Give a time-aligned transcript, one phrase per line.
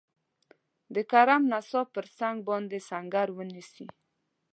[0.93, 3.87] د کرم ناسا پر څنګ باندي سنګر ونیسي.